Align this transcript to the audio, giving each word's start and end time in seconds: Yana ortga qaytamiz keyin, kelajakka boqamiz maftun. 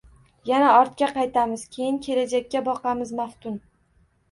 Yana 0.51 0.71
ortga 0.77 1.09
qaytamiz 1.17 1.67
keyin, 1.77 2.01
kelajakka 2.07 2.65
boqamiz 2.71 3.15
maftun. 3.23 3.63